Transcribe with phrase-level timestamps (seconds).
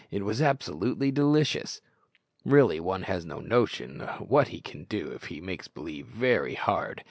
[0.09, 1.79] It was absolutely delicious!
[2.43, 6.99] Really one has no notion what he can do if he makes believe very hard.